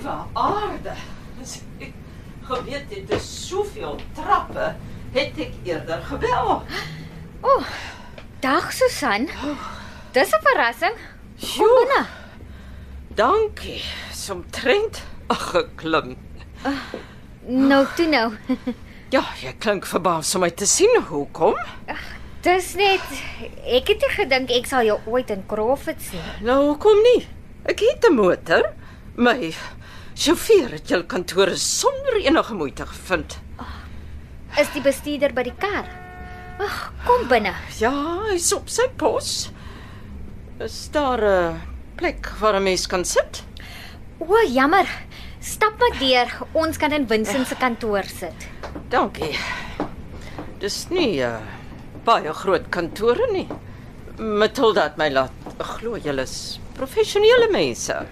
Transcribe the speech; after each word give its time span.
Liewe 0.00 0.16
aarde. 0.32 0.94
As 1.42 1.58
ek 1.80 1.92
geweet 2.48 2.90
het 2.94 3.08
dis 3.10 3.28
soveel 3.48 3.98
trappe, 4.16 4.72
het 5.14 5.40
ek 5.40 5.52
eerder 5.68 6.02
gebel. 6.08 6.62
Dag 8.40 8.70
Susan. 8.72 9.28
Dis 10.12 10.32
'n 10.32 10.40
verrassing. 10.42 10.96
Kom 11.40 11.66
Joe, 11.66 11.84
binne. 11.86 12.06
dankie. 13.14 13.82
Somtrent 14.12 15.02
ag 15.28 15.50
geklim. 15.50 16.16
Nou 17.46 17.86
toe 17.96 18.06
nou. 18.06 18.32
Ja, 19.10 19.24
jy 19.42 19.50
klink 19.58 19.86
verbaas 19.86 20.34
om 20.34 20.40
my 20.40 20.50
te 20.50 20.66
sien. 20.66 21.00
Hoekom? 21.08 21.56
Dis 22.42 22.74
net 22.78 23.00
ek 23.66 23.88
het 23.88 24.00
nie 24.00 24.10
gedink 24.14 24.50
ek 24.50 24.66
sal 24.66 24.84
jou 24.86 25.00
ooit 25.06 25.30
in 25.30 25.42
Crawford 25.50 25.98
sien. 26.00 26.22
Nou 26.46 26.66
hoekom 26.68 27.02
nie? 27.02 27.26
Ek 27.66 27.80
het 27.80 28.06
'n 28.06 28.14
motor. 28.14 28.70
My 29.16 29.50
sjofeur 30.20 30.74
het 30.74 30.90
jou 30.92 31.00
kantoor 31.08 31.54
sonder 31.56 32.18
enige 32.20 32.54
moeite 32.54 32.84
gevind. 32.86 33.38
Is 34.60 34.68
die 34.74 34.82
bestuurder 34.84 35.32
by 35.32 35.46
die 35.46 35.54
kar? 35.56 35.86
Ag, 36.60 36.80
kom 37.06 37.24
binne. 37.30 37.54
Ja, 37.80 37.92
hy's 38.26 38.50
op 38.52 38.68
sy 38.68 38.84
pos. 39.00 39.48
Is 40.60 40.90
daar 40.92 41.22
'n 41.24 41.60
plek 41.96 42.28
waar 42.40 42.56
'n 42.60 42.62
mens 42.62 42.86
kan 42.86 43.04
sit? 43.04 43.42
O, 44.18 44.36
jammer. 44.46 44.86
Stap 45.40 45.78
maar 45.78 45.98
deur. 45.98 46.28
Ons 46.52 46.76
kan 46.76 46.92
in 46.92 47.06
Vincent 47.06 47.46
se 47.46 47.54
kantoor 47.54 48.04
sit. 48.04 48.48
Dankie. 48.90 49.38
Dis 50.58 50.88
nie 50.90 51.22
'n 51.22 51.32
uh, 51.32 51.40
baie 52.04 52.32
groot 52.32 52.68
kantore 52.68 53.32
nie. 53.32 53.48
Matilda 54.18 54.82
het 54.82 54.96
my 54.98 55.08
laat 55.08 55.32
glo 55.58 55.96
julle 55.96 56.22
is 56.22 56.60
professionele 56.74 57.48
mense. 57.50 58.06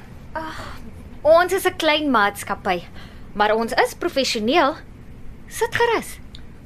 Ons 1.23 1.53
is 1.53 1.67
'n 1.67 1.77
klein 1.77 2.11
maatskappy, 2.11 2.83
maar 3.33 3.55
ons 3.55 3.73
is 3.73 3.95
professioneel. 3.95 4.75
Sit 5.49 5.75
gerus. 5.75 6.19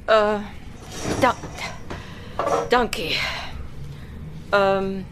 Uh 0.07 0.41
dank. 1.19 1.57
Dankie. 2.69 3.17
Ehm 4.49 4.77
um, 4.77 5.05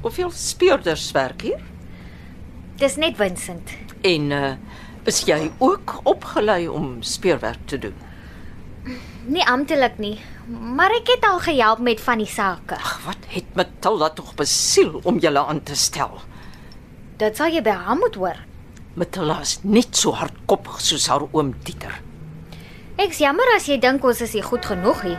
hoeveel 0.00 0.30
speurders 0.30 1.10
werk 1.10 1.40
hier? 1.42 1.60
Dis 2.76 2.96
net 2.96 3.16
Vincent. 3.16 3.70
En 4.02 4.30
uh 4.30 4.54
is 5.04 5.22
jy 5.24 5.50
ook 5.58 6.00
opgelei 6.02 6.68
om 6.68 7.02
speurwerk 7.02 7.66
te 7.66 7.78
doen? 7.78 7.94
Nie 9.26 9.46
amptelik 9.46 9.98
nie, 9.98 10.20
maar 10.46 10.90
ek 10.90 11.06
het 11.06 11.24
al 11.24 11.38
gehelp 11.38 11.78
met 11.78 12.00
van 12.00 12.18
die 12.18 12.26
sake. 12.26 12.74
Ag, 12.74 13.00
wat 13.04 13.16
het 13.28 13.54
Matilda 13.54 14.10
tog 14.10 14.34
besiel 14.34 15.00
om 15.02 15.18
julle 15.18 15.46
aan 15.46 15.62
te 15.62 15.74
stel? 15.74 16.20
Dit 17.16 17.36
sal 17.36 17.54
jy 17.54 17.62
by 17.62 17.70
haar 17.70 17.96
moet 17.96 18.14
hoor. 18.14 18.36
Matilda 18.96 19.40
is 19.44 19.58
net 19.62 19.96
so 19.96 20.12
hardkoppig 20.16 20.78
soos 20.80 21.06
haar 21.12 21.26
oom 21.32 21.52
Dieter. 21.66 21.92
Ek's 22.96 23.18
jammer 23.20 23.44
as 23.56 23.66
jy 23.68 23.76
dink 23.82 24.04
ons 24.08 24.22
is 24.24 24.32
nie 24.34 24.42
goed 24.46 24.64
genoeg 24.64 25.02
nie. 25.04 25.18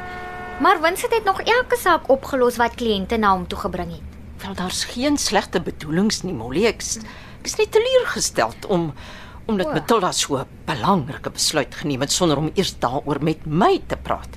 Maar 0.62 0.80
Vincent 0.82 1.14
het 1.14 1.28
nog 1.28 1.42
elke 1.46 1.78
saak 1.78 2.08
opgelos 2.10 2.58
wat 2.58 2.74
kliënte 2.80 3.20
na 3.22 3.36
hom 3.36 3.46
toe 3.48 3.60
gebring 3.68 3.92
het. 3.94 4.16
Wel 4.42 4.56
daar's 4.58 4.84
geen 4.90 5.18
slegte 5.22 5.62
bedoelings 5.62 6.24
nie, 6.26 6.34
Molly. 6.34 6.66
Ek 6.66 6.82
is- 6.82 6.98
ek 7.40 7.46
is 7.46 7.56
net 7.58 7.72
teleurgesteld 7.72 8.66
om 8.66 8.94
omdat 9.48 9.68
O. 9.68 9.72
Matilda 9.74 10.12
so 10.12 10.38
'n 10.38 10.46
belangrike 10.66 11.30
besluit 11.30 11.74
geneem 11.76 12.02
het 12.02 12.12
sonder 12.12 12.38
om 12.38 12.50
eers 12.56 12.74
daaroor 12.80 13.22
met 13.24 13.46
my 13.46 13.80
te 13.88 13.96
praat. 13.96 14.28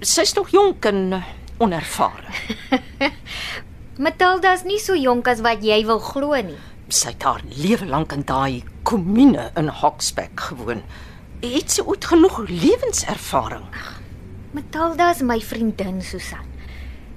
Sy's 0.00 0.34
nog 0.34 0.50
jonk 0.50 0.84
en 0.84 1.22
onervare. 1.58 2.28
Matilda's 3.98 4.64
nie 4.64 4.78
so 4.78 4.94
jonk 4.96 5.28
as 5.28 5.40
wat 5.40 5.62
jy 5.62 5.84
wil 5.86 5.98
glo 6.00 6.34
nie. 6.42 6.58
Sy 6.94 7.10
het 7.10 7.24
haar 7.26 7.42
lewe 7.58 7.88
lank 7.90 8.12
in 8.14 8.22
daai 8.22 8.62
kommune 8.86 9.48
in 9.58 9.66
Hoxback 9.80 10.44
gewoon. 10.46 10.84
Het 11.42 11.72
sy 11.74 11.82
ooit 11.82 12.04
genoeg 12.06 12.36
lewenservaring? 12.46 13.64
Matilda's 14.54 15.24
my 15.26 15.40
vriendin 15.42 15.98
Susan. 16.06 16.46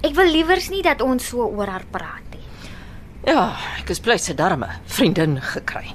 Ek 0.02 0.16
wil 0.18 0.32
liewers 0.34 0.72
nie 0.74 0.82
dat 0.82 1.04
ons 1.06 1.30
so 1.30 1.46
oor 1.46 1.70
haar 1.70 1.86
praat 1.94 2.26
nie. 2.34 2.42
Ja, 3.30 3.52
ek 3.78 3.94
is 3.94 4.02
bly 4.02 4.18
sy 4.18 4.34
darme 4.40 4.72
vriendin 4.90 5.38
gekry. 5.54 5.94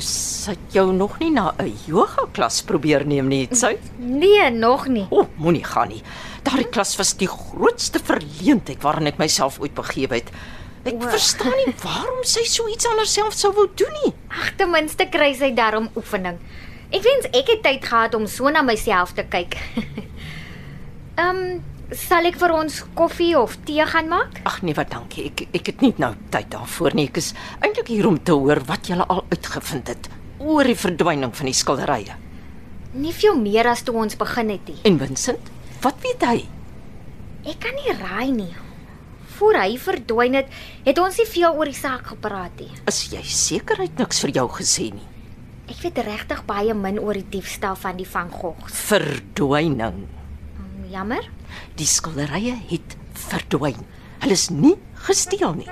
Sy 0.00 0.54
het 0.54 0.78
jou 0.78 0.86
nog 0.96 1.18
nie 1.20 1.32
na 1.34 1.52
'n 1.58 1.76
yoga 1.86 2.24
klas 2.32 2.62
probeer 2.62 3.04
neem 3.04 3.28
nie, 3.28 3.44
het 3.44 3.56
sy? 3.56 3.76
Nee, 3.98 4.50
nog 4.50 4.88
nie. 4.88 5.06
O, 5.10 5.20
oh, 5.20 5.28
moenie 5.36 5.64
gaan 5.64 5.88
nie. 5.88 6.02
Daardie 6.42 6.70
klas 6.70 6.96
was 6.96 7.12
die 7.12 7.28
grootste 7.28 7.98
verleentheid 7.98 8.82
waarin 8.82 9.06
ek 9.06 9.18
myself 9.18 9.60
ooit 9.60 9.74
begewe 9.74 10.14
het. 10.14 10.30
Ek 10.84 10.98
O. 11.00 11.08
verstaan 11.08 11.54
nie 11.64 11.72
waarom 11.80 12.24
sy 12.28 12.44
so 12.44 12.68
iets 12.68 12.86
aan 12.86 12.98
haarself 13.00 13.34
sou 13.36 13.52
wou 13.56 13.66
doen 13.76 13.94
nie. 14.04 14.12
Ag, 14.28 14.50
ten 14.58 14.70
minste 14.70 15.06
kry 15.08 15.32
sy 15.36 15.50
daarom 15.56 15.88
oefening. 15.96 16.36
Ek 16.92 17.02
wens 17.02 17.28
ek 17.32 17.48
het 17.54 17.62
tyd 17.64 17.86
gehad 17.88 18.14
om 18.14 18.26
so 18.28 18.50
na 18.52 18.62
myself 18.62 19.14
te 19.16 19.24
kyk. 19.24 19.56
Ehm, 21.14 21.36
um, 21.38 21.94
sal 21.94 22.26
ek 22.26 22.36
vir 22.40 22.52
ons 22.56 22.80
koffie 22.98 23.36
of 23.38 23.54
tee 23.68 23.84
gaan 23.86 24.08
maak? 24.10 24.40
Ag 24.48 24.62
nee, 24.66 24.74
wat 24.74 24.90
dankie. 24.90 25.28
Ek 25.30 25.44
ek 25.54 25.70
het 25.70 25.84
nie 25.84 25.92
nou 26.02 26.10
tyd 26.34 26.48
daarvoor 26.50 26.96
nie. 26.98 27.06
Ek 27.08 27.20
is 27.22 27.32
eintlik 27.60 27.92
hier 27.92 28.08
om 28.08 28.18
te 28.18 28.34
hoor 28.34 28.60
wat 28.66 28.90
julle 28.90 29.06
al 29.06 29.22
uitgevind 29.30 29.92
het 29.92 30.08
oor 30.42 30.66
die 30.66 30.76
verdwyning 30.76 31.32
van 31.36 31.46
die 31.48 31.54
skilderye. 31.56 32.16
Nie 32.98 33.14
veel 33.14 33.38
meer 33.40 33.70
as 33.70 33.82
toe 33.86 33.94
ons 33.98 34.18
begin 34.18 34.50
het 34.54 34.68
nie. 34.68 34.80
En 34.90 34.98
Vincent, 35.00 35.48
wat 35.82 36.02
weet 36.02 36.26
hy? 36.26 36.36
Ek 37.46 37.62
kan 37.62 37.74
nie 37.78 37.94
raai 38.00 38.30
nie. 38.34 38.52
Voor 39.38 39.56
hy 39.58 39.78
verdwyn 39.78 40.34
het, 40.38 40.50
het 40.84 40.98
ons 41.02 41.16
nie 41.18 41.26
veel 41.26 41.54
oor 41.58 41.66
die 41.70 41.74
saak 41.78 42.06
gepraat 42.12 42.54
nie. 42.60 42.70
Is 42.86 43.00
jy 43.12 43.22
seker 43.22 43.76
hy 43.80 43.88
het 43.88 43.98
niks 43.98 44.20
vir 44.22 44.30
jou 44.30 44.46
gesê 44.60 44.90
nie? 44.94 45.06
Ek 45.68 45.80
weet 45.82 45.98
regtig 46.06 46.42
baie 46.46 46.74
min 46.76 46.98
oor 47.00 47.14
die 47.18 47.26
diefstal 47.38 47.74
van 47.80 47.96
die 47.96 48.06
Van 48.06 48.30
Goghs. 48.30 48.76
Verdwyning. 48.90 50.04
Mm, 50.58 50.84
Jammer. 50.92 51.24
Die 51.78 51.86
skilderye 51.88 52.54
het 52.68 52.96
verdwyn. 53.30 53.80
Hulle 54.20 54.36
is 54.36 54.50
nie 54.50 54.76
gesteel 55.06 55.54
nie. 55.58 55.70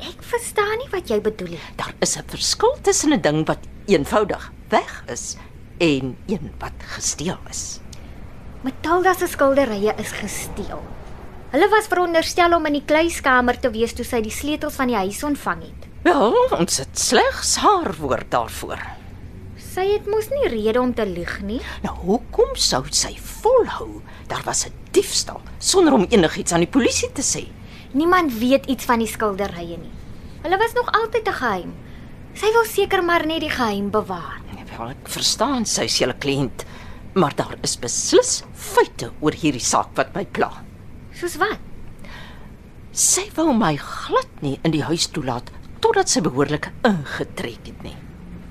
Ek 0.00 0.22
verstaan 0.22 0.76
nie 0.80 0.90
wat 0.92 1.08
jy 1.10 1.20
bedoel 1.24 1.54
nie. 1.54 1.62
Daar 1.76 1.94
is 2.00 2.16
'n 2.16 2.24
verskil 2.28 2.74
tussen 2.82 3.12
'n 3.12 3.20
ding 3.22 3.46
wat 3.46 3.60
eenvoudig 3.86 4.52
weg 4.70 5.04
is 5.08 5.36
en 5.78 6.16
een 6.26 6.50
wat 6.58 6.72
gesteel 6.96 7.38
is. 7.50 7.80
Matilda 8.62 9.14
se 9.14 9.26
skilderye 9.26 9.94
is 9.98 10.12
gesteel. 10.12 10.82
Hulle 11.52 11.68
was 11.70 11.86
veronderstel 11.90 12.54
om 12.56 12.66
in 12.66 12.72
die 12.80 12.84
kluiskamer 12.86 13.58
te 13.62 13.70
wees 13.70 13.94
toe 13.96 14.04
sy 14.04 14.20
die 14.24 14.34
sleutels 14.34 14.74
van 14.80 14.90
die 14.90 14.98
huis 14.98 15.22
ontvang 15.24 15.62
het. 15.62 15.84
Wel, 16.06 16.34
ons 16.58 16.78
het 16.82 16.98
slegs 16.98 17.56
haar 17.62 17.92
woord 18.00 18.30
daarvoor. 18.34 18.82
Sy 19.60 19.84
het 19.92 20.06
mos 20.10 20.28
nie 20.32 20.48
rede 20.52 20.80
om 20.80 20.92
te 20.96 21.04
lieg 21.06 21.40
nie. 21.44 21.60
Nou, 21.84 21.94
hoekom 22.06 22.54
sou 22.56 22.82
sy 22.90 23.14
volhou 23.42 24.02
daar 24.28 24.42
was 24.44 24.66
'n 24.66 24.72
diefstal 24.92 25.40
sonder 25.58 25.92
om 25.94 26.06
enigiets 26.10 26.52
aan 26.52 26.64
die 26.64 26.74
polisie 26.78 27.12
te 27.12 27.22
sê? 27.22 27.46
Niemand 27.92 28.32
weet 28.38 28.66
iets 28.66 28.84
van 28.84 28.98
die 28.98 29.06
skilderye 29.08 29.76
nie. 29.78 29.92
Hulle 30.42 30.58
was 30.58 30.72
nog 30.74 30.90
altyd 30.92 31.28
'n 31.28 31.32
geheim. 31.32 31.74
Sy 32.34 32.52
wil 32.52 32.64
seker 32.64 33.02
maar 33.04 33.26
net 33.26 33.40
die 33.40 33.50
geheim 33.50 33.90
bewaar. 33.90 34.40
Nee, 34.54 34.64
Wel, 34.78 34.88
ek 34.90 35.08
verstaan 35.08 35.64
sy 35.64 35.82
is 35.84 35.98
julle 35.98 36.14
kliënt, 36.18 36.64
maar 37.14 37.34
daar 37.34 37.56
is 37.62 37.76
beslis 37.76 38.42
feite 38.54 39.10
oor 39.20 39.32
hierdie 39.32 39.60
saak 39.60 39.88
wat 39.94 40.14
my 40.14 40.24
pla. 40.24 40.65
Soos 41.16 41.38
wat? 41.40 41.60
Sy 42.92 43.22
wou 43.36 43.54
my 43.56 43.74
glad 43.80 44.42
nie 44.44 44.58
in 44.64 44.74
die 44.74 44.84
huis 44.84 45.06
toelaat 45.12 45.48
totdat 45.80 46.10
sy 46.12 46.20
behoorlik 46.24 46.68
ingetrek 46.84 47.70
het 47.70 47.84
nie. 47.84 47.94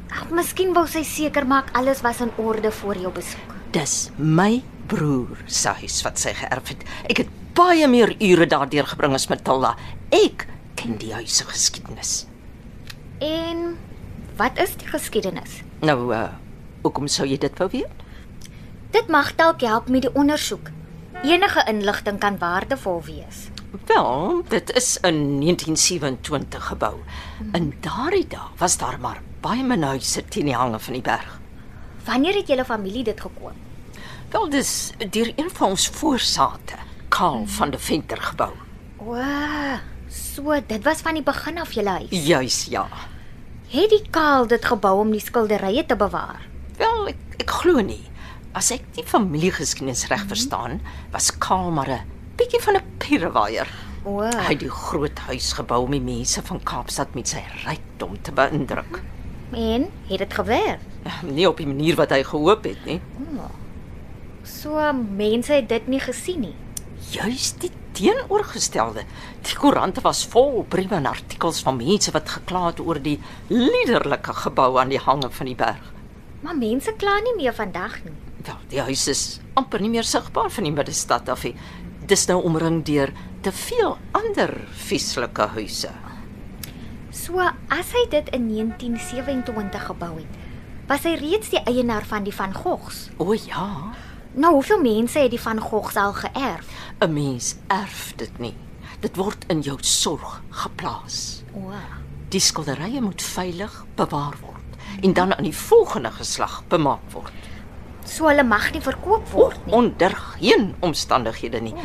Ag, 0.10 0.32
miskien 0.34 0.72
wou 0.74 0.86
sy 0.90 1.04
seker 1.06 1.46
maak 1.46 1.70
alles 1.78 2.02
was 2.06 2.24
in 2.26 2.32
orde 2.42 2.72
voor 2.74 2.98
jou 2.98 3.12
besoek. 3.14 3.54
Dis 3.76 4.10
my 4.18 4.64
broer 4.90 5.44
se 5.46 5.74
huis 5.82 6.00
wat 6.06 6.22
sy 6.22 6.34
geërf 6.38 6.72
het. 6.74 6.86
Ek 7.12 7.22
het 7.22 7.34
baie 7.58 7.86
meer 7.92 8.16
ure 8.18 8.48
daardeur 8.50 8.88
gebring 8.90 9.14
as 9.18 9.28
Matilda. 9.30 9.76
Ek 10.14 10.48
ken 10.80 10.98
die 11.02 11.14
huis 11.14 11.38
se 11.38 11.46
geskiedenis. 11.50 12.14
En 13.22 13.76
wat 14.40 14.58
is 14.62 14.74
die 14.82 14.90
geskiedenis? 14.90 15.62
Nou, 15.86 16.00
uh, 16.16 16.32
hoekom 16.82 17.10
sou 17.12 17.28
jy 17.30 17.38
dit 17.42 17.62
wou 17.62 17.70
weet? 17.74 18.02
Dit 18.96 19.12
mag 19.12 19.36
dalk 19.38 19.62
help 19.62 19.92
met 19.92 20.08
die 20.08 20.16
ondersoek. 20.18 20.74
Enige 21.24 21.64
inligting 21.68 22.20
kan 22.20 22.38
waardevol 22.38 23.02
wees. 23.04 23.48
Wel, 23.86 24.42
dit 24.48 24.72
is 24.76 24.98
in 25.02 25.40
1927 25.42 26.66
gebou. 26.66 26.94
In 27.54 27.74
daardie 27.80 28.28
dae 28.28 28.50
was 28.58 28.78
daar 28.78 29.00
maar 29.00 29.22
baie 29.42 29.64
min 29.64 29.84
huise 29.84 30.24
teen 30.26 30.46
die 30.46 30.56
hange 30.56 30.80
van 30.80 30.94
die 30.94 31.02
berg. 31.02 31.40
Wanneer 32.06 32.34
het 32.40 32.48
julle 32.48 32.66
familie 32.66 33.04
dit 33.04 33.22
gekoop? 33.22 33.54
Wel, 34.32 34.50
dis 34.50 34.92
deur 35.10 35.32
een 35.36 35.50
van 35.54 35.70
ons 35.70 35.88
voorsate, 35.90 36.78
Karl 37.10 37.46
van 37.48 37.72
der 37.72 37.80
Venter 37.80 38.22
gebou. 38.22 38.52
O, 38.98 39.18
so 40.10 40.56
dit 40.68 40.84
was 40.84 41.02
van 41.02 41.14
die 41.14 41.24
begin 41.24 41.58
af 41.62 41.72
julle 41.72 41.90
huis. 41.90 42.26
Juis 42.26 42.66
ja. 42.70 42.88
Het 43.70 43.90
die 43.90 44.04
Kaal 44.10 44.48
dit 44.48 44.66
gebou 44.66 45.00
om 45.00 45.12
die 45.12 45.20
skilderye 45.24 45.86
te 45.86 45.96
bewaar? 45.96 46.42
Wel, 46.78 47.08
ek, 47.14 47.40
ek 47.46 47.56
glo 47.62 47.82
nie. 47.82 48.04
As 48.56 48.72
ek 48.72 48.86
die 48.96 49.04
familiegeskiedenis 49.04 50.06
reg 50.12 50.24
verstaan, 50.30 50.80
was 51.12 51.32
Karl 51.44 51.72
maar 51.76 51.90
'n 51.90 52.02
bietjie 52.38 52.62
van 52.62 52.76
'n 52.78 52.84
pierewaier. 53.00 53.68
O, 54.06 54.22
Hy 54.22 54.52
het 54.54 54.60
die 54.60 54.70
groot 54.70 55.20
huis 55.28 55.54
gebou 55.54 55.84
om 55.84 55.92
die 55.92 56.00
mense 56.02 56.42
van 56.42 56.60
Kaapstad 56.64 57.16
met 57.16 57.28
sy 57.28 57.42
rykdom 57.66 58.22
te 58.22 58.32
beïndruk. 58.32 59.02
en 59.52 59.90
het 60.10 60.18
dit 60.20 60.34
gewerk? 60.34 60.80
Nie 61.24 61.48
op 61.48 61.58
die 61.58 61.68
manier 61.68 61.96
wat 61.96 62.10
hy 62.10 62.24
gehoop 62.24 62.64
het 62.64 62.86
nie. 62.86 63.02
So 64.44 64.94
mense 64.94 65.54
het 65.54 65.70
dit 65.70 65.88
nie 65.88 66.00
gesien 66.00 66.40
nie. 66.40 66.56
Juis 67.12 67.54
die 67.60 67.72
teenoorgestelde. 67.94 69.04
Die 69.42 69.56
koerante 69.56 70.02
was 70.02 70.26
vol 70.26 70.64
briewe 70.70 70.96
en 70.96 71.06
artikels 71.06 71.62
van 71.64 71.78
mense 71.78 72.12
wat 72.12 72.30
gekla 72.30 72.66
het 72.68 72.80
oor 72.80 73.00
die 73.02 73.20
liderlike 73.48 74.34
gebou 74.34 74.78
aan 74.80 74.90
die 74.90 75.00
hange 75.00 75.30
van 75.30 75.46
die 75.46 75.56
berg. 75.56 75.94
Maar 76.42 76.56
mense 76.58 76.94
kla 76.98 77.20
nie 77.24 77.36
meer 77.36 77.54
vandag 77.54 78.04
nie. 78.04 78.14
Wel, 78.46 78.58
die 78.70 78.82
huis 78.82 79.08
is 79.08 79.40
amper 79.58 79.82
nie 79.82 79.90
meer 79.90 80.04
sigbaar 80.04 80.50
van 80.54 80.64
die 80.68 80.72
middestad 80.76 81.30
af 81.30 81.44
nie. 81.48 81.56
Dis 82.06 82.28
nou 82.30 82.42
omring 82.46 82.84
deur 82.86 83.12
te 83.42 83.52
veel 83.52 83.98
ander 84.12 84.54
vieslike 84.86 85.48
huise. 85.56 85.90
So 87.16 87.40
as 87.70 87.92
hy 87.96 88.04
dit 88.12 88.30
in 88.36 88.50
1927 88.52 89.86
gebou 89.90 90.12
het, 90.20 90.42
was 90.90 91.06
hy 91.08 91.16
reeds 91.18 91.50
die 91.50 91.62
eienaar 91.66 92.06
van 92.06 92.24
die 92.28 92.34
Van 92.36 92.54
Goghs. 92.54 93.10
O 93.18 93.34
ja, 93.34 93.94
Nou, 94.36 94.54
hoeveel 94.58 94.82
mense 94.84 95.20
het 95.20 95.32
die 95.32 95.40
Van 95.40 95.60
Goghs 95.64 95.96
al 95.96 96.12
geërf? 96.14 96.68
'n 97.00 97.14
mens 97.14 97.56
erf 97.68 98.14
dit 98.18 98.40
nie. 98.40 98.54
Dit 99.00 99.16
word 99.16 99.46
in 99.48 99.62
jou 99.62 99.78
sorg 99.82 100.42
geplaas. 100.50 101.44
O, 101.56 101.72
Die 102.30 102.40
skilderye 102.40 103.02
moet 103.02 103.22
veilig 103.22 103.86
bewaar 103.96 104.36
word 104.42 104.62
en 105.02 105.14
dan 105.14 105.34
aan 105.36 105.44
die 105.44 105.56
volgende 105.56 106.12
geslag 106.12 106.64
bemaak 106.68 107.12
word. 107.12 107.32
So 108.10 108.30
hulle 108.30 108.44
mag 108.44 108.72
nie 108.74 108.82
verkoop 108.82 109.28
word 109.34 109.66
nie. 109.66 109.74
Onder 109.74 110.16
geen 110.16 110.74
omstandighede 110.86 111.62
nie. 111.62 111.76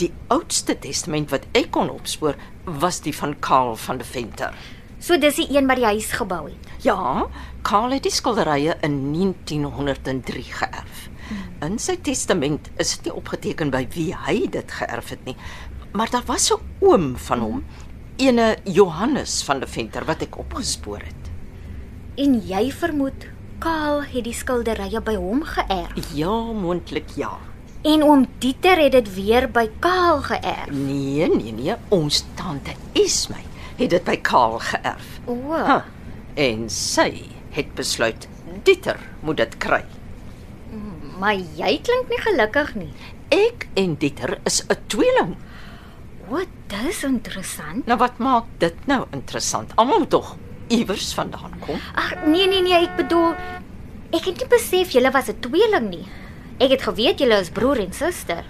Die 0.00 0.12
oudste 0.32 0.76
testament 0.78 1.30
wat 1.30 1.46
ek 1.58 1.70
kon 1.74 1.90
opspoor, 1.92 2.36
was 2.64 3.00
die 3.04 3.14
van 3.14 3.34
Karl 3.40 3.76
van 3.76 3.98
der 3.98 4.08
Venter. 4.08 4.54
So 5.02 5.18
dis 5.18 5.40
die 5.40 5.48
een 5.56 5.66
wat 5.66 5.80
die 5.80 5.88
huis 5.88 6.12
gebou 6.14 6.44
het. 6.46 6.68
Ja, 6.84 7.26
Karl 7.66 7.96
het 7.96 8.04
die 8.06 8.14
skilderye 8.14 8.76
in 8.86 8.98
1903 9.12 10.44
geërf. 10.60 11.08
In 11.62 11.78
sy 11.78 11.96
testament 12.02 12.68
is 12.82 12.96
dit 12.96 13.08
nie 13.08 13.16
opgeteken 13.18 13.70
by 13.72 13.86
wie 13.94 14.10
hy 14.26 14.46
dit 14.50 14.74
geërf 14.78 15.12
het 15.14 15.24
nie, 15.26 15.36
maar 15.92 16.10
daar 16.10 16.26
was 16.26 16.50
'n 16.52 16.60
oom 16.80 17.16
van 17.16 17.40
hom, 17.40 17.64
ene 18.16 18.56
Johannes 18.64 19.42
van 19.42 19.60
der 19.60 19.68
Venter 19.68 20.04
wat 20.04 20.22
ek 20.22 20.38
opgespoor 20.38 21.00
het. 21.00 21.30
En 22.16 22.40
jy 22.46 22.70
vermoed 22.72 23.31
Kaal 23.62 24.02
het 24.10 24.24
die 24.26 24.34
skilderye 24.34 25.00
by 25.04 25.14
hom 25.14 25.42
geërf. 25.46 26.12
Ja, 26.18 26.34
moontlik 26.52 27.12
ja. 27.16 27.30
En 27.86 28.02
oom 28.06 28.26
Dieter 28.42 28.78
het 28.78 28.92
dit 28.92 29.08
weer 29.14 29.48
by 29.50 29.68
Kaal 29.82 30.20
geërf. 30.22 30.70
Nee, 30.70 31.28
nee, 31.30 31.52
nee, 31.52 31.74
ons 31.94 32.24
tante 32.38 32.74
Esmy 32.98 33.42
het 33.78 33.90
dit 33.90 34.04
by 34.04 34.16
Karl 34.22 34.58
geërf. 34.58 35.08
O, 35.26 35.36
Huh. 35.52 35.80
En 36.34 36.68
sy 36.70 37.24
het 37.52 37.74
besluit 37.74 38.28
Dieter 38.64 38.98
moet 39.20 39.36
dit 39.36 39.56
kry. 39.58 39.82
maar 41.22 41.34
jy 41.38 41.76
klink 41.86 42.08
nie 42.10 42.18
gelukkig 42.18 42.74
nie. 42.74 42.92
Ek 43.30 43.68
en 43.78 43.94
Dieter 43.94 44.38
is 44.44 44.62
'n 44.68 44.76
tweeling. 44.86 45.36
O, 46.30 46.40
dis 46.66 47.02
interessant. 47.04 47.86
Nou 47.86 47.98
wat 47.98 48.18
maak 48.18 48.44
dit 48.58 48.74
nou 48.86 49.04
interessant? 49.12 49.70
Almal 49.76 50.06
tog 50.08 50.36
iewers 50.72 51.12
vandaan 51.16 51.58
kom. 51.66 51.78
Ag, 51.94 52.14
nee 52.26 52.48
nee 52.48 52.62
nee, 52.64 52.78
ek 52.86 52.96
bedoel 52.96 53.34
ek 54.12 54.26
het 54.28 54.42
nie 54.42 54.48
besef 54.52 54.92
julle 54.96 55.12
was 55.12 55.28
'n 55.28 55.40
tweeling 55.40 55.88
nie. 55.90 56.06
Ek 56.58 56.70
het 56.70 56.82
geweet 56.82 57.18
julle 57.20 57.40
is 57.40 57.50
broer 57.50 57.80
en 57.80 57.92
suster. 57.92 58.44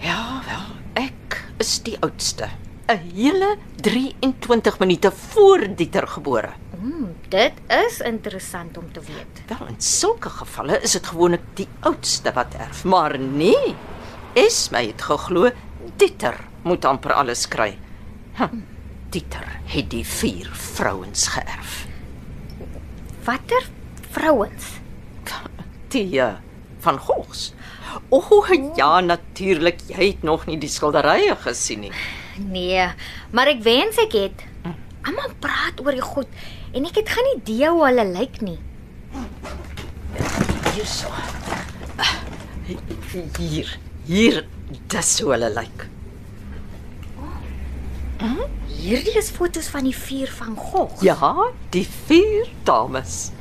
Ja, 0.00 0.42
wel, 0.46 0.66
ek 1.06 1.44
is 1.58 1.78
die 1.82 1.96
oudste. 2.00 2.48
'n 2.88 2.98
Hele 3.14 3.56
23 3.76 4.78
minute 4.78 5.10
voor 5.12 5.66
Dieter 5.76 6.06
gebore. 6.08 6.52
Mm, 6.80 7.14
dit 7.28 7.52
is 7.68 8.00
interessant 8.00 8.78
om 8.78 8.92
te 8.92 9.00
weet. 9.00 9.42
Wel, 9.46 9.68
in 9.68 9.80
sulke 9.80 10.30
gevalle 10.30 10.80
is 10.82 10.92
dit 10.92 11.06
gewoonlik 11.06 11.42
die 11.54 11.68
oudste 11.80 12.32
wat 12.32 12.54
erf, 12.54 12.84
maar 12.84 13.18
nee. 13.18 13.74
Esmy 14.34 14.86
het 14.86 15.02
geglo 15.02 15.50
Dieter 15.96 16.36
moet 16.62 16.84
amper 16.84 17.12
alles 17.12 17.48
kry. 17.48 17.78
Hm, 18.38 18.62
Dieter 19.08 19.46
het 19.72 19.88
die 19.90 20.04
vier 20.04 20.50
vrouens 20.52 21.28
geërf. 21.32 21.76
Watter 23.24 23.68
vrouens? 24.10 24.66
Die 25.88 26.18
uh, 26.20 26.34
van 26.84 26.98
Gogs. 27.00 27.52
O 28.08 28.20
oh, 28.20 28.50
ja, 28.76 29.00
natuurlik, 29.00 29.80
jy 29.88 30.10
het 30.12 30.22
nog 30.22 30.44
nie 30.48 30.58
die 30.60 30.68
skilderye 30.68 31.36
gesien 31.40 31.86
nie. 31.86 31.92
Nee, 32.52 32.84
maar 33.32 33.48
ek 33.50 33.64
wens 33.64 33.96
ek 34.04 34.16
het. 34.16 34.44
Almal 35.08 35.32
praat 35.40 35.80
oor 35.80 35.96
die 35.96 36.04
goed 36.04 36.28
en 36.76 36.84
ek 36.84 37.00
het 37.00 37.16
geen 37.16 37.32
idee 37.38 37.72
hoe 37.72 37.86
hulle 37.86 38.04
lyk 38.12 38.40
nie. 38.44 38.58
Hierso. 40.74 41.08
Hier, 43.40 43.72
hier, 44.04 44.42
dis 44.92 45.14
hoe 45.24 45.32
hulle 45.32 45.48
lyk. 45.56 45.88
Hierdie 48.78 49.16
is 49.18 49.32
fotos 49.34 49.66
van 49.74 49.88
die 49.88 49.94
vier 49.96 50.30
van 50.38 50.54
Gogh. 50.54 51.00
Ja, 51.02 51.16
die 51.74 51.82
vier 52.06 52.46
dames. 52.62 53.32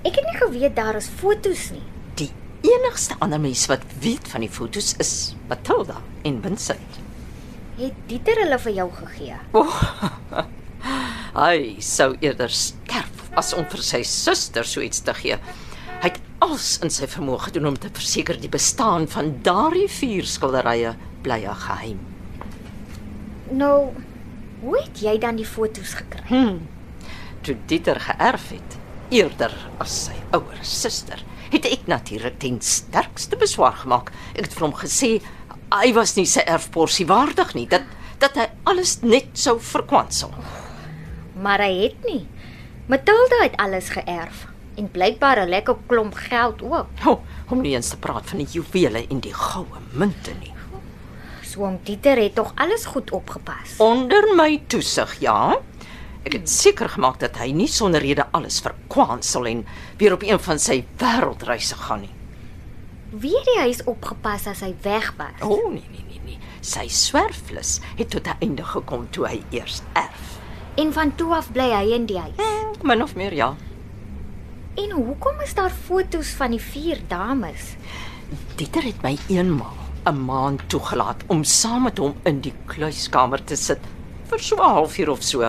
Ek 0.00 0.16
het 0.16 0.24
nie 0.24 0.38
geweet 0.40 0.78
daar 0.78 0.96
is 0.96 1.10
fotos 1.20 1.66
nie. 1.74 1.84
Die 2.16 2.30
enigste 2.64 3.18
ander 3.20 3.42
mens 3.42 3.66
wat 3.68 3.84
weet 4.00 4.30
van 4.32 4.40
die 4.40 4.48
fotos 4.48 4.94
is 5.02 5.12
Matilda 5.50 6.00
en 6.24 6.40
Vincent. 6.40 6.98
Het 7.76 8.00
Dieter 8.08 8.40
hulle 8.40 8.56
vir 8.64 8.76
jou 8.80 8.88
gegee? 9.02 9.36
Hy 11.44 11.60
sou 11.84 12.14
eerder 12.24 12.56
sterf 12.56 13.28
as 13.36 13.52
om 13.52 13.68
vir 13.68 13.84
sy 13.84 14.00
suster 14.08 14.64
so 14.64 14.80
iets 14.80 15.04
te 15.04 15.12
gee. 15.20 15.36
Hy 16.00 16.14
het 16.14 16.20
alles 16.40 16.78
in 16.80 16.88
sy 16.88 17.12
vermoë 17.12 17.50
gedoen 17.50 17.74
om 17.74 17.76
te 17.76 17.92
verseker 17.92 18.40
die 18.40 18.48
bestaan 18.52 19.04
van 19.12 19.34
daardie 19.44 19.88
vier 20.00 20.24
skilderye 20.24 20.96
bly 21.20 21.44
'n 21.44 21.60
geheim. 21.68 22.06
Nou, 23.52 23.92
hoe 24.60 24.76
het 24.78 25.00
jy 25.02 25.18
dan 25.18 25.36
die 25.36 25.46
fotos 25.46 25.94
gekry? 25.94 26.24
Hm. 26.28 26.58
Toe 27.42 27.56
Dieter 27.66 28.00
geërf 28.00 28.50
het, 28.50 28.76
eerder 29.10 29.54
as 29.82 29.94
sy 30.06 30.16
ouer 30.36 30.60
suster, 30.62 31.22
het 31.50 31.66
ek 31.66 31.88
natuurlik 31.90 32.38
ten 32.38 32.60
sterkste 32.62 33.36
beswaar 33.40 33.78
gemaak. 33.82 34.12
Ek 34.36 34.46
het 34.46 34.54
vir 34.54 34.66
hom 34.68 34.76
gesê 34.78 35.10
hy 35.70 35.92
was 35.94 36.16
nie 36.16 36.26
sy 36.26 36.42
erfporsie 36.46 37.06
waardig 37.06 37.54
nie, 37.54 37.66
dat 37.70 37.86
dat 38.20 38.36
hy 38.36 38.46
alles 38.68 38.98
net 39.00 39.30
sou 39.40 39.54
verkwansel. 39.64 40.32
Maar 41.40 41.62
hy 41.64 41.86
het 41.86 42.02
nie. 42.04 42.26
Matilda 42.90 43.38
het 43.46 43.56
alles 43.56 43.88
geërf 43.94 44.44
en 44.76 44.90
blykbaar 44.92 45.40
'n 45.40 45.48
lekker 45.48 45.76
klomp 45.86 46.14
geld 46.14 46.62
ook. 46.62 46.86
Oh, 47.06 47.20
om 47.48 47.60
nie 47.60 47.74
eens 47.74 47.88
te 47.88 47.96
praat 47.96 48.28
van 48.28 48.38
die 48.38 48.46
juwele 48.46 49.06
en 49.08 49.20
die 49.20 49.34
goue 49.34 49.80
munte 49.92 50.32
nie. 50.40 50.52
So 51.50 51.64
om 51.66 51.80
Dieter 51.82 52.18
het 52.22 52.34
tog 52.34 52.52
alles 52.54 52.84
goed 52.86 53.10
opgepas. 53.10 53.74
Onder 53.82 54.34
my 54.38 54.60
toesig, 54.70 55.16
ja. 55.18 55.58
Ek 56.22 56.36
het 56.36 56.50
seker 56.50 56.92
gemaak 56.92 57.16
dat 57.18 57.40
hy 57.40 57.48
nie 57.56 57.66
sonder 57.66 58.04
rede 58.04 58.22
alles 58.36 58.60
verkwansel 58.62 59.48
en 59.50 59.64
weer 59.98 60.14
op 60.14 60.22
een 60.22 60.38
van 60.38 60.60
sy 60.62 60.84
wêreldreise 61.00 61.78
gaan 61.80 62.04
nie. 62.04 62.12
Wie 63.10 63.32
het 63.34 63.48
die 63.48 63.58
huis 63.64 63.80
opgepas 63.90 64.46
as 64.52 64.62
hy 64.62 64.70
weg 64.84 65.08
was? 65.18 65.42
O 65.42 65.56
oh, 65.56 65.72
nee 65.74 65.82
nee 65.90 66.04
nee 66.06 66.20
nee. 66.28 66.38
Sy 66.62 66.86
swerflus 66.86 67.80
het 67.98 68.14
tot 68.14 68.30
'n 68.30 68.38
einde 68.46 68.64
gekom 68.64 69.10
toe 69.10 69.26
hy 69.26 69.42
eers 69.50 69.82
erf. 69.98 70.38
En 70.76 70.92
van 70.92 71.14
toe 71.16 71.34
af 71.34 71.50
bly 71.52 71.72
hy 71.72 71.94
in 71.98 72.06
die 72.06 72.18
huis. 72.18 72.38
Hmm, 72.38 72.78
min 72.86 73.02
of 73.02 73.16
meer 73.16 73.34
ja. 73.34 73.56
En 74.76 74.90
hoekom 74.90 75.40
is 75.42 75.54
daar 75.54 75.74
fotos 75.88 76.30
van 76.30 76.50
die 76.50 76.62
vier 76.62 77.02
dames? 77.08 77.74
Dieter 78.54 78.82
het 78.82 79.02
my 79.02 79.18
eenmaal 79.26 79.79
'n 80.06 80.24
maand 80.24 80.68
toegelaat 80.68 81.22
om 81.26 81.44
saam 81.44 81.82
met 81.82 81.98
hom 81.98 82.14
in 82.24 82.40
die 82.40 82.54
kluiskamer 82.66 83.44
te 83.44 83.56
sit 83.56 83.80
vir 84.30 84.38
so 84.38 84.56
'n 84.56 84.74
halfuur 84.74 85.10
of 85.10 85.22
so. 85.22 85.42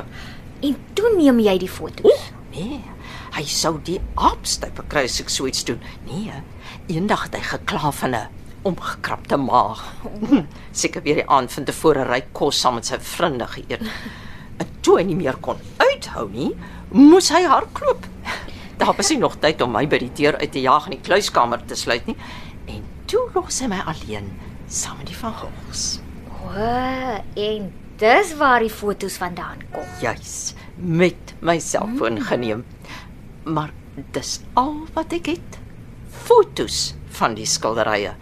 En 0.61 0.75
toe 0.93 1.15
neem 1.17 1.39
jy 1.39 1.57
die 1.57 1.69
fotos. 1.69 2.05
O, 2.05 2.17
nee. 2.51 2.81
Hy 3.31 3.43
sou 3.45 3.79
die 3.83 3.99
aapstype 4.15 4.83
kry 4.87 5.03
as 5.03 5.21
ek 5.21 5.29
so 5.29 5.47
iets 5.47 5.63
doen. 5.63 5.79
Nee. 6.05 6.33
Eendag 6.87 7.23
het 7.23 7.35
hy 7.35 7.41
gekla 7.41 7.91
van 7.91 8.15
'n 8.15 8.27
omgekrapte 8.63 9.37
maag. 9.37 9.83
Hm, 10.19 10.45
Seker 10.71 11.01
weer 11.01 11.15
die 11.15 11.29
aand 11.29 11.51
van 11.51 11.63
tevore 11.63 12.03
ry 12.03 12.21
kos 12.31 12.59
saam 12.59 12.75
met 12.75 12.85
sy 12.85 12.99
vriende 12.99 13.47
geëet. 13.47 13.81
En 14.57 14.67
toe 14.81 14.97
hy 14.97 15.03
nie 15.03 15.15
meer 15.15 15.37
kon 15.41 15.57
uithou 15.77 16.29
nie, 16.29 16.51
moes 16.91 17.29
hy 17.29 17.43
hardloop. 17.43 18.05
Daar 18.77 18.95
was 18.97 19.09
nie 19.09 19.17
nog 19.17 19.35
tyd 19.39 19.61
om 19.61 19.71
my 19.71 19.87
by 19.87 19.97
die 19.97 20.13
deur 20.13 20.37
uit 20.37 20.51
te 20.51 20.61
jaag 20.61 20.85
en 20.85 20.91
die 20.91 21.05
kluiskamer 21.05 21.61
te 21.65 21.75
sluit 21.75 22.05
nie. 22.05 22.17
Los 23.35 23.61
hy 23.63 23.69
my 23.71 23.79
alleen 23.87 24.27
saam 24.71 24.97
met 24.99 25.07
die 25.11 25.15
van 25.15 25.35
Gogs. 25.39 25.85
O, 26.41 26.51
en 26.51 27.69
dis 28.01 28.33
waar 28.39 28.63
die 28.63 28.71
fotos 28.71 29.15
vandaan 29.21 29.61
kom. 29.71 29.87
Juis 30.03 30.53
met 30.75 31.35
my 31.39 31.59
selfoon 31.63 32.19
geneem. 32.27 32.65
Maar 33.45 33.71
dis 34.15 34.39
al 34.59 34.75
wat 34.95 35.15
ek 35.15 35.31
het. 35.35 35.59
Fotos 36.25 36.91
van 37.15 37.35
die 37.37 37.47
skilderye 37.47 38.15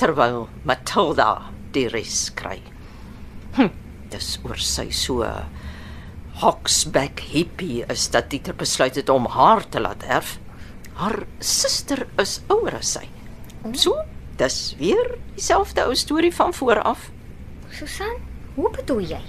terwyl 0.00 0.46
Matilda 0.68 1.50
die 1.76 1.86
res 1.92 2.30
kry. 2.36 2.58
Hm, 3.56 3.72
dis 4.12 4.36
oor 4.44 4.60
sy 4.60 4.88
so 4.94 5.26
Hoxback 6.40 7.22
hippie 7.32 7.84
is 7.92 8.10
dat 8.12 8.28
Dieter 8.32 8.56
besluit 8.56 8.96
het 8.98 9.08
om 9.12 9.28
haar 9.32 9.64
te 9.72 9.80
laat 9.80 10.04
erf. 10.04 10.36
Haar 11.00 11.22
suster 11.40 12.04
is 12.20 12.42
ouer 12.52 12.76
as 12.76 12.92
sy. 12.98 13.06
So, 13.72 13.96
dis 14.36 14.74
weer 14.78 15.18
dieselfde 15.34 15.84
ou 15.84 15.94
storie 15.96 16.34
van 16.34 16.54
voor 16.54 16.82
af. 16.82 17.10
Susan, 17.70 18.20
hoe 18.54 18.70
bedoel 18.70 19.00
jy? 19.00 19.22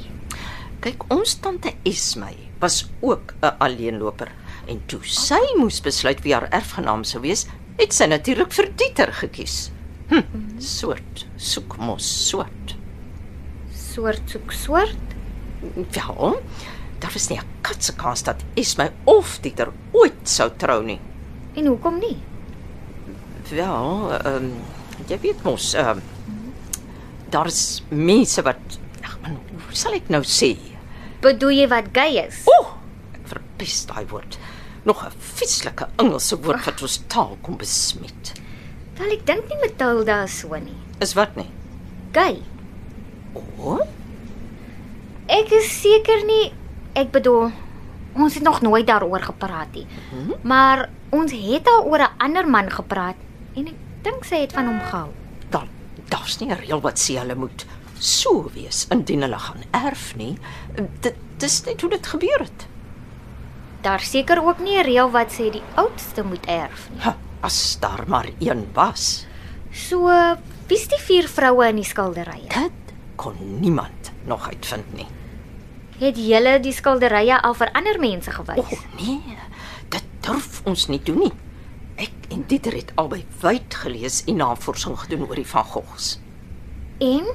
Kyk, 0.80 1.08
ons 1.14 1.40
tante 1.42 1.74
Esmy 1.84 2.36
was 2.60 2.86
ook 3.00 3.34
'n 3.42 3.56
alleenloper 3.60 4.32
en 4.68 4.82
toe 4.86 5.00
sy 5.04 5.42
moes 5.58 5.80
besluit 5.82 6.22
wie 6.22 6.34
haar 6.34 6.50
erfgenaam 6.52 7.04
sou 7.04 7.22
wees, 7.22 7.46
het 7.78 7.94
sy 7.94 8.06
natuurlik 8.06 8.52
vir 8.52 8.70
Dieter 8.76 9.14
gekies. 9.14 9.72
Hm, 10.10 10.24
soort 10.60 11.26
soek 11.36 11.78
mos 11.78 12.08
soort. 12.30 12.76
Soort 13.74 14.30
soek 14.30 14.52
soort? 14.52 15.16
Ja, 15.92 16.34
daar 17.00 17.14
was 17.14 17.30
nie 17.30 17.40
'n 17.40 17.46
katse 17.62 17.96
kans 17.96 18.24
dat 18.24 18.44
Esmy 18.56 18.92
of 19.04 19.40
Dieter 19.42 19.72
ooit 19.92 20.30
sou 20.30 20.50
trou 20.58 20.84
nie. 20.84 21.00
En 21.56 21.66
hoekom 21.66 22.00
nie? 22.00 22.18
Wel, 23.50 24.12
ehm 24.12 24.36
um, 24.36 24.52
jy 25.10 25.18
weet 25.22 25.44
mos, 25.44 25.74
ehm 25.74 25.98
um, 25.98 26.02
daar's 27.30 27.84
mense 27.90 28.42
wat 28.42 28.78
ag 29.04 29.18
man, 29.22 29.38
hoe 29.52 29.76
sal 29.76 29.94
ek 29.94 30.10
nou 30.10 30.22
sê? 30.24 30.56
Bedoel 31.22 31.52
jy 31.62 31.68
wat 31.68 31.90
gay 31.94 32.18
is? 32.28 32.46
Ooh, 32.48 32.70
ek 33.14 33.28
verpes 33.28 33.86
daai 33.86 34.06
woord. 34.10 34.38
Nog 34.86 35.04
'n 35.06 35.12
vieslike 35.20 35.88
Engelse 36.00 36.38
woord 36.42 36.66
wat 36.66 36.82
ons 36.82 37.02
taal 37.08 37.38
kom 37.42 37.58
besmet. 37.58 38.34
Wel 38.98 39.12
ek 39.12 39.26
dink 39.26 39.46
nie 39.50 39.60
Matilda 39.62 40.24
is 40.24 40.40
so 40.40 40.56
nie. 40.56 40.78
Is 41.02 41.14
wat 41.14 41.36
nie? 41.36 41.50
Gay. 42.14 42.42
O, 43.36 43.80
Ek 45.28 45.52
is 45.52 45.68
seker 45.82 46.24
nie. 46.26 46.54
Ek 46.96 47.12
bedoel, 47.12 47.52
ons 48.16 48.34
het 48.34 48.44
nog 48.44 48.62
nooit 48.62 48.88
daaroor 48.88 49.20
gepraat 49.22 49.74
nie. 49.76 49.86
Maar 50.42 50.90
ons 51.12 51.32
het 51.32 51.68
al 51.68 51.84
oor 51.86 52.00
'n 52.00 52.16
ander 52.18 52.48
man 52.48 52.70
gepraat 52.72 53.16
en 53.56 53.68
ek 53.68 53.76
dink 54.08 54.28
sy 54.28 54.44
het 54.46 54.56
van 54.56 54.72
hom 54.72 54.80
gehou. 54.90 55.12
dan 55.50 55.68
daar's 56.10 56.40
nie 56.40 56.50
'n 56.50 56.60
reël 56.64 56.82
wat 56.82 57.00
sê 57.00 57.18
hulle 57.20 57.36
moet 57.36 57.66
so 58.00 58.50
wees 58.54 58.86
indien 58.90 59.22
hulle 59.22 59.40
gaan 59.40 59.64
erf 59.72 60.16
nie. 60.16 60.38
Dit 61.02 61.16
dis 61.38 61.64
net 61.66 61.82
hoe 61.82 61.90
dit 61.90 62.08
gebeur 62.08 62.40
het. 62.40 62.68
Daar 63.82 64.00
seker 64.00 64.44
ook 64.44 64.60
nie 64.60 64.78
'n 64.78 64.84
reël 64.86 65.12
wat 65.12 65.32
sê 65.32 65.50
die 65.52 65.64
oudste 65.76 66.24
moet 66.24 66.46
erf 66.46 66.90
nie. 66.92 67.02
Ha, 67.02 67.18
as 67.42 67.78
daar 67.80 68.04
maar 68.08 68.30
een 68.40 68.68
was. 68.74 69.26
So, 69.72 70.08
wie's 70.68 70.88
die 70.88 71.00
vier 71.00 71.28
vroue 71.28 71.68
in 71.68 71.76
die 71.76 71.84
skilderye? 71.86 72.48
Dit 72.48 72.94
kon 73.16 73.36
niemand 73.60 74.12
nog 74.26 74.48
uitvind 74.50 74.94
nie. 74.94 75.08
Het 76.00 76.18
julle 76.18 76.60
die 76.60 76.72
skilderye 76.74 77.42
al 77.42 77.54
vir 77.54 77.72
ander 77.74 78.00
mense 78.00 78.32
gewys? 78.32 78.58
oh, 78.58 78.72
nee, 78.98 79.38
dit 79.90 80.04
durf 80.22 80.62
ons 80.66 80.88
nie 80.88 81.02
doen 81.04 81.18
nie. 81.20 81.34
Ek 81.98 82.30
en 82.30 82.44
Dieter 82.46 82.76
het 82.78 82.92
albei 83.02 83.24
wyd 83.42 83.74
gelees 83.74 84.20
en 84.30 84.38
navorsing 84.38 84.98
gedoen 85.02 85.24
oor 85.26 85.40
die 85.40 85.48
Van 85.50 85.66
Goghs. 85.66 86.20
En 87.02 87.26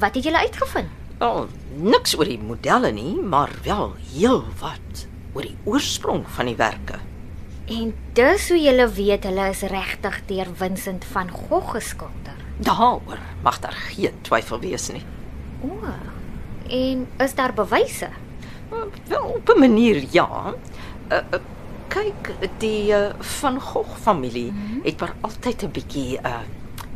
wat 0.00 0.14
het 0.14 0.24
julle 0.24 0.42
uitgevind? 0.44 0.88
Wel, 1.18 1.46
niks 1.80 2.12
oor 2.18 2.28
die 2.28 2.40
modelle 2.40 2.90
nie, 2.92 3.14
maar 3.16 3.50
wel 3.64 3.94
heel 4.12 4.44
wat 4.60 5.06
oor 5.32 5.46
die 5.46 5.56
oorsprong 5.64 6.26
van 6.36 6.50
die 6.50 6.56
werke. 6.58 7.00
En 7.72 7.94
dis 8.12 8.48
hoe 8.50 8.58
julle 8.60 8.88
weet 8.92 9.24
hulle 9.24 9.48
is 9.54 9.62
regtig 9.72 10.18
deur 10.28 10.50
Vincent 10.60 11.04
van 11.14 11.30
Gogh 11.30 11.72
geskilder. 11.72 12.36
Daaroor 12.60 13.20
mag 13.42 13.60
daar 13.64 13.78
geen 13.94 14.18
twyfel 14.26 14.60
wees 14.60 14.90
nie. 14.92 15.04
O. 15.64 15.78
En 16.68 17.06
is 17.16 17.34
daar 17.34 17.54
bewyse? 17.54 18.10
Wel 19.08 19.24
op 19.24 19.48
'n 19.54 19.58
manier 19.58 20.04
ja. 20.10 20.54
Uh, 21.08 21.18
uh, 21.32 21.40
kyk, 21.92 22.32
die 22.62 22.92
uh, 22.94 23.12
Van 23.40 23.60
Gogh 23.60 23.96
familie 24.00 24.50
mm 24.50 24.58
-hmm. 24.66 24.80
het 24.84 25.00
maar 25.00 25.14
altyd 25.20 25.62
'n 25.62 25.70
bietjie 25.70 26.18
uh 26.24 26.40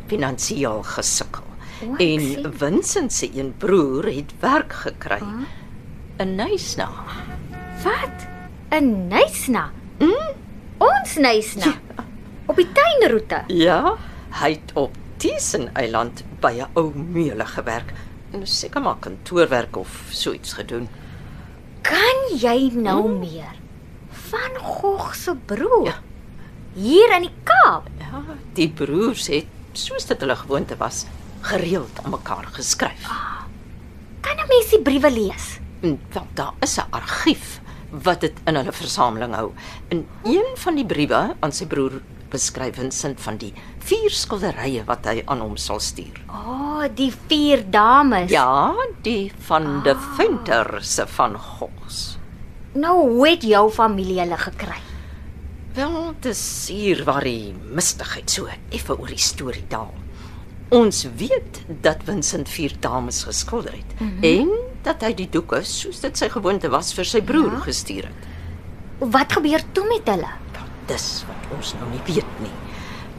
finansiëel 0.07 0.83
gesukkel. 0.83 1.43
O, 1.83 1.93
ek 1.93 1.99
en 1.99 2.21
sien. 2.21 2.53
Vincent 2.57 3.13
se 3.13 3.29
een 3.35 3.53
broer 3.57 4.05
het 4.05 4.31
werk 4.39 4.73
gekry 4.73 5.19
in 6.17 6.35
Nysna. 6.35 6.89
Wat? 7.83 8.27
'n 8.71 9.07
Nysna? 9.07 9.71
Mm? 9.99 10.33
Ons 10.77 11.15
Nysna. 11.15 11.73
Op 12.45 12.55
die 12.55 12.67
tuinroete. 12.71 13.43
Ja, 13.47 13.97
hy 14.41 14.51
het 14.51 14.73
op 14.73 14.95
Tisen 15.17 15.69
Eiland 15.73 16.23
by 16.39 16.53
'n 16.57 16.69
ou 16.73 16.91
meule 16.95 17.45
gewerk 17.45 17.93
en 18.31 18.47
seker 18.47 18.81
maar 18.81 18.97
kantoorwerk 18.99 19.75
of 19.77 20.07
so 20.09 20.31
iets 20.31 20.53
gedoen. 20.53 20.89
Kan 21.81 22.39
jy 22.39 22.71
nou 22.73 23.09
meer? 23.09 23.66
Van 24.29 24.57
Gogh 24.59 25.13
se 25.13 25.35
broer. 25.45 25.85
Ja. 25.85 25.95
Hier 26.75 27.15
in 27.15 27.27
die 27.27 27.33
Kaap. 27.43 27.87
Ja, 28.01 28.21
die 28.57 28.69
broers 28.69 29.27
het 29.31 29.47
soos 29.77 30.07
dit 30.09 30.21
hulle 30.21 30.35
gewoonte 30.35 30.75
was, 30.79 31.05
gereeld 31.45 32.01
aan 32.03 32.11
mekaar 32.15 32.49
geskryf. 32.57 33.07
Kan 34.21 34.37
'n 34.37 34.47
mens 34.49 34.69
die 34.69 34.81
briewe 34.81 35.11
lees? 35.11 35.59
Wel 35.81 36.27
daar 36.33 36.53
is 36.59 36.77
'n 36.77 36.89
argief 36.89 37.61
wat 37.91 38.21
dit 38.21 38.33
in 38.45 38.55
hulle 38.55 38.71
versameling 38.71 39.35
hou. 39.35 39.51
In 39.87 40.07
een 40.23 40.49
van 40.55 40.75
die 40.75 40.85
briewe 40.85 41.35
aan 41.39 41.51
sy 41.51 41.65
broer 41.65 42.01
beskryf 42.29 42.75
Vincent 42.75 43.21
van 43.21 43.37
die 43.37 43.53
vier 43.79 44.09
skilderye 44.09 44.83
wat 44.85 45.05
hy 45.05 45.23
aan 45.25 45.39
hom 45.39 45.57
sal 45.57 45.79
stuur. 45.79 46.21
O, 46.27 46.33
oh, 46.33 46.83
die 46.95 47.13
vier 47.27 47.63
dames. 47.71 48.31
Ja, 48.31 48.73
die 49.01 49.31
van 49.47 49.83
de 49.83 49.95
Venter 50.15 50.77
se 50.81 51.07
van 51.07 51.37
Goghs. 51.39 52.16
Nou 52.77 53.09
hoe 53.09 53.27
het 53.27 53.45
jou 53.47 53.69
familie 53.73 54.19
hulle 54.19 54.37
gekry? 54.37 54.77
Wel, 55.73 56.13
dis 56.21 56.41
hier 56.69 57.01
waar 57.07 57.25
die 57.25 57.53
mistigheid 57.73 58.29
so 58.29 58.49
effe 58.73 58.97
oor 58.97 59.09
die 59.09 59.21
storie 59.21 59.65
daal. 59.69 59.93
Ons 60.73 61.05
weet 61.17 61.63
dat 61.81 62.03
Vincent 62.05 62.49
vier 62.51 62.75
dames 62.83 63.23
geskilder 63.25 63.73
het 63.73 63.99
mm 63.99 64.07
-hmm. 64.07 64.23
en 64.23 64.49
dat 64.83 65.01
hy 65.01 65.13
die 65.13 65.29
doeke 65.29 65.63
soos 65.63 65.99
dit 65.99 66.17
sy 66.17 66.29
gewoonte 66.29 66.69
was 66.69 66.93
vir 66.93 67.05
sy 67.05 67.21
broer 67.21 67.51
ja? 67.51 67.59
gestuur 67.59 68.03
het. 68.03 68.27
Wat 68.99 69.31
gebeur 69.31 69.63
toe 69.71 69.87
met 69.87 70.07
hulle? 70.13 70.31
Nou, 70.53 70.67
dis 70.85 71.25
wat 71.27 71.57
ons 71.57 71.73
nou 71.73 71.89
nie 71.89 72.13
weet 72.13 72.39
nie. 72.39 72.55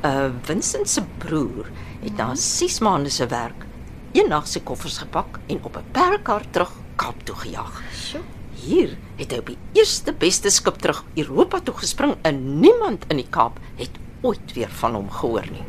Uh 0.04 0.30
Vincent 0.42 0.88
se 0.88 1.02
broer 1.18 1.70
het 2.02 2.16
na 2.16 2.34
6 2.34 2.78
maande 2.78 3.10
se 3.10 3.26
werk 3.26 3.66
eendag 4.12 4.46
sy 4.46 4.60
koffers 4.60 4.98
gepak 4.98 5.38
en 5.46 5.58
op 5.62 5.76
'n 5.76 5.84
perdekar 5.92 6.42
terug 6.50 6.72
Kaap 6.96 7.24
toe 7.24 7.36
gejaag. 7.36 7.82
Sjoe. 7.94 8.37
Hier 8.58 8.96
het 9.18 9.32
hy 9.32 9.38
op 9.42 9.50
die 9.52 9.58
eerste 9.78 10.12
beste 10.12 10.50
skip 10.50 10.80
terug 10.82 11.04
Europa 11.18 11.60
toe 11.64 11.74
gespring 11.78 12.16
en 12.26 12.60
niemand 12.62 13.06
in 13.12 13.20
die 13.22 13.28
Kaap 13.30 13.58
het 13.78 13.94
ooit 14.26 14.54
weer 14.56 14.70
van 14.80 14.96
hom 14.98 15.10
gehoor 15.10 15.46
nie. 15.52 15.64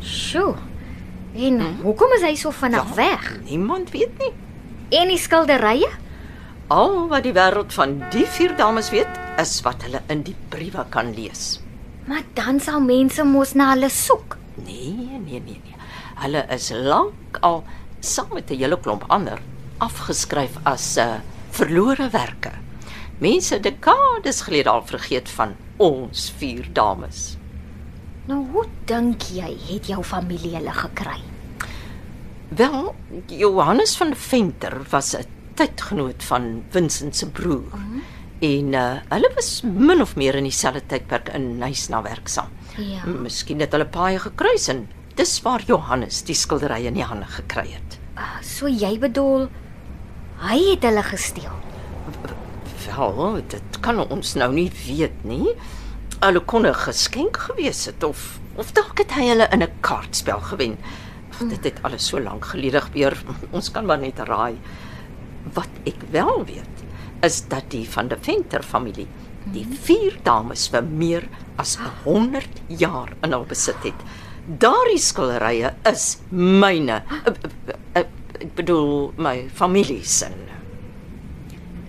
Sjoe. 0.00 0.54
En 1.36 1.60
hmm? 1.60 1.80
hoekom 1.84 2.14
is 2.16 2.24
hy 2.24 2.34
so 2.40 2.52
vinnig 2.56 2.94
weg? 2.96 3.26
Niemand 3.46 3.92
weet 3.92 4.14
nie. 4.22 4.32
En 4.98 5.12
die 5.12 5.20
skilderye? 5.20 5.90
Al 6.72 6.94
wat 7.08 7.24
die 7.24 7.34
wêreld 7.36 7.72
van 7.76 7.98
die 8.12 8.24
vier 8.28 8.54
dames 8.56 8.90
weet, 8.92 9.20
is 9.40 9.58
wat 9.64 9.84
hulle 9.86 10.00
in 10.12 10.24
die 10.26 10.36
briewe 10.52 10.84
kan 10.92 11.12
lees. 11.16 11.58
Maar 12.08 12.24
dan 12.36 12.60
sal 12.64 12.80
mense 12.84 13.24
mos 13.28 13.54
na 13.56 13.70
hulle 13.74 13.90
soek. 13.92 14.38
Nee, 14.64 14.94
nee, 14.96 15.40
nee, 15.44 15.60
nee. 15.60 15.76
Hulle 16.24 16.42
is 16.54 16.70
lank 16.72 17.38
al 17.46 17.62
saam 18.00 18.32
met 18.32 18.50
'n 18.50 18.58
hele 18.58 18.78
klomp 18.80 19.04
ander 19.08 19.38
afgeskryf 19.78 20.56
as 20.64 20.96
'n 20.96 21.00
uh, 21.00 21.20
verlore 21.50 22.08
werke. 22.10 22.52
Mense 23.18 23.60
dekades 23.60 24.40
gelede 24.46 24.70
al 24.70 24.84
vergeet 24.86 25.28
van 25.28 25.56
ons 25.76 26.28
vier 26.38 26.68
dames. 26.72 27.36
Nou 28.28 28.44
hoe 28.52 28.66
dink 28.86 29.30
jy 29.32 29.48
het 29.68 29.88
jou 29.88 30.02
familie 30.04 30.54
hulle 30.56 30.74
gekry? 30.76 31.18
Wel, 32.48 32.94
Johannes 33.26 33.96
van 33.96 34.14
Venter 34.14 34.80
was 34.90 35.14
'n 35.16 35.24
tydgenoot 35.54 36.22
van 36.22 36.62
Vincent 36.70 37.16
se 37.16 37.30
broer. 37.30 37.74
Mm 37.74 37.90
-hmm. 37.90 38.02
En 38.38 38.72
uh, 38.72 38.92
hulle 39.08 39.30
was 39.34 39.62
min 39.62 40.00
of 40.00 40.16
meer 40.16 40.34
in 40.34 40.46
dieselfde 40.46 40.82
tydperk 40.86 41.28
in 41.34 41.58
Nysna 41.58 42.02
werksaam. 42.02 42.48
Ja. 42.76 43.02
Miskien 43.04 43.60
het 43.60 43.72
hulle 43.74 43.86
paai 43.86 44.18
gekruis 44.18 44.68
en 44.68 44.88
dis 45.18 45.42
waar 45.42 45.62
Johannes 45.66 46.22
die 46.22 46.34
skilderye 46.34 46.86
in 46.86 46.94
die 46.94 47.06
hande 47.06 47.26
gekry 47.26 47.66
het. 47.72 47.98
Uh, 48.14 48.38
so 48.42 48.70
jy 48.70 48.98
bedoel 48.98 49.48
hy 50.42 50.58
het 50.70 50.86
hulle 50.86 51.02
gesteel. 51.02 51.56
Wel, 52.98 53.40
dit 53.46 53.80
kan 53.84 54.00
ons 54.00 54.34
nou 54.34 54.52
nie 54.52 54.70
weet 54.86 55.24
nie. 55.28 55.54
Hulle 56.20 56.40
kon 56.40 56.66
'n 56.66 56.74
geskenk 56.74 57.36
gewees 57.36 57.86
het 57.86 58.02
of 58.04 58.40
of 58.56 58.72
dalk 58.72 58.98
het 58.98 59.12
hy 59.12 59.28
hulle 59.28 59.48
in 59.52 59.62
'n 59.62 59.80
kaartspel 59.80 60.40
gewen. 60.40 60.78
Dit 61.38 61.64
het 61.64 61.82
alles 61.82 62.06
so 62.06 62.20
lank 62.20 62.44
gelede 62.44 62.80
gebeur. 62.80 63.14
Ons 63.50 63.70
kan 63.70 63.86
maar 63.86 63.98
net 63.98 64.18
raai. 64.18 64.58
Wat 65.54 65.70
ek 65.84 66.02
wel 66.10 66.44
weet, 66.44 66.76
is 67.22 67.48
dat 67.48 67.70
die 67.70 67.88
van 67.88 68.08
die 68.08 68.16
Venter 68.20 68.62
familie 68.62 69.06
die 69.52 69.64
vier 69.64 70.18
dames 70.26 70.68
vir 70.72 70.82
meer 70.82 71.28
as 71.56 71.76
100 72.04 72.62
jaar 72.80 73.12
in 73.24 73.32
hul 73.32 73.46
besit 73.48 73.78
het. 73.86 74.02
Daardie 74.48 75.00
skilderye 75.00 75.74
is 75.90 76.18
myne. 76.30 77.02
Bedoel 78.58 79.12
my 79.16 79.46
familie 79.54 80.02
se. 80.02 80.26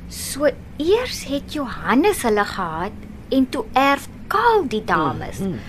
So 0.10 0.46
eers 0.78 1.24
het 1.26 1.54
Johannes 1.54 2.22
hulle 2.22 2.46
gehad 2.46 2.92
en 3.30 3.50
toe 3.50 3.66
erf 3.74 4.08
Kaal 4.30 4.68
die 4.70 4.84
dames. 4.86 5.40
Mm, 5.40 5.48
mm. 5.48 5.60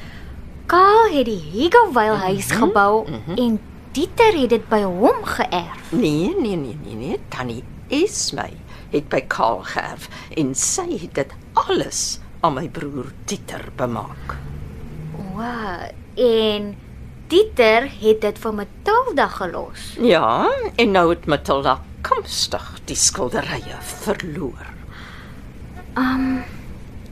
Kaal 0.68 1.08
het 1.14 1.24
die 1.24 1.40
Hegewil 1.40 2.16
huis 2.16 2.46
mm 2.46 2.56
-hmm, 2.56 2.68
gebou 2.68 3.08
mm 3.08 3.20
-hmm. 3.24 3.36
en 3.36 3.60
Dieter 3.92 4.40
het 4.40 4.50
dit 4.50 4.68
by 4.68 4.82
hom 4.82 5.24
geërf. 5.24 5.92
Nee, 5.92 6.34
nee, 6.38 6.56
nee, 6.56 6.76
nee, 6.84 6.94
nee, 6.94 7.20
Tannie 7.28 7.64
Esmy 7.88 8.52
het 8.90 9.08
by 9.08 9.20
Kaal 9.26 9.62
geërf 9.62 10.08
en 10.36 10.54
sy 10.54 10.98
het 11.00 11.14
dit 11.14 11.32
alles 11.52 12.20
aan 12.40 12.54
my 12.54 12.68
broer 12.68 13.12
Dieter 13.24 13.64
bemaak. 13.76 14.36
Wow, 15.16 15.88
en 16.14 16.76
Dieter 17.30 17.86
het 18.00 18.20
dit 18.24 18.38
vir 18.42 18.54
Matilda 18.58 19.28
gelos. 19.30 19.92
Ja, 20.02 20.48
en 20.74 20.90
nou 20.90 21.04
het 21.12 21.28
Matilda 21.30 21.76
komstig 22.02 22.64
die 22.90 22.96
skilderye 22.98 23.76
verloor. 24.02 24.72
Um 25.94 26.42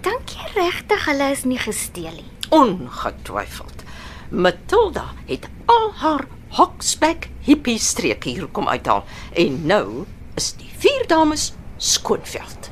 Dink 0.03 0.31
jy 0.31 0.49
regtig 0.55 1.07
hulle 1.09 1.29
is 1.35 1.45
nie 1.47 1.59
gesteel 1.59 2.15
nie? 2.15 2.27
Ongetwyfeld. 2.55 3.83
Matilda 4.31 5.09
het 5.27 5.49
al 5.67 5.89
haar 6.03 6.27
Hoxback 6.59 7.29
hippie 7.47 7.79
streek 7.83 8.25
hier 8.25 8.47
kom 8.55 8.71
uithaal 8.71 9.05
en 9.43 9.59
nou 9.71 10.07
is 10.39 10.53
die 10.59 10.71
vier 10.83 11.07
dames 11.11 11.51
skoonveld. 11.79 12.71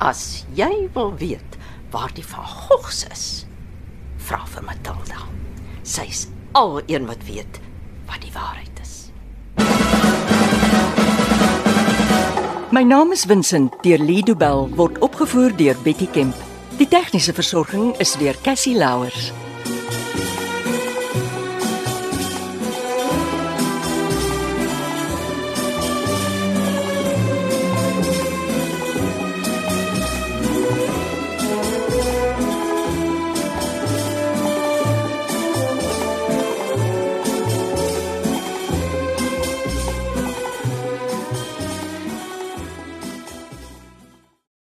As 0.00 0.44
jy 0.56 0.88
wil 0.96 1.12
weet 1.20 1.58
waar 1.92 2.12
die 2.16 2.26
van 2.26 2.48
Gogs 2.68 3.04
is, 3.12 3.26
vra 4.28 4.44
vir 4.48 4.64
Matilda. 4.68 5.37
Sy's 5.88 6.26
al 6.52 6.82
een 6.86 7.06
wat 7.06 7.22
weet 7.24 7.60
wat 8.06 8.20
die 8.20 8.32
waarheid 8.32 8.80
is. 8.82 9.08
My 12.70 12.82
naam 12.82 13.12
is 13.12 13.24
Vincent 13.24 13.72
deur 13.82 13.98
Lido 13.98 14.36
Bell 14.36 14.68
word 14.76 15.00
opgevoer 15.00 15.56
deur 15.56 15.80
Betty 15.82 16.10
Kemp. 16.12 16.36
Die 16.76 16.88
tegniese 16.88 17.32
versorging 17.32 17.94
is 18.04 18.12
deur 18.20 18.36
Cassie 18.44 18.76
Louers. 18.76 19.32